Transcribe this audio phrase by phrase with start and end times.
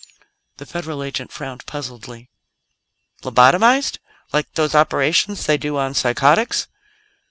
[0.57, 2.29] The Federal agent frowned puzzledly.
[3.21, 3.99] "Lobotomized?
[4.33, 6.67] Like those operations they do on psychotics?"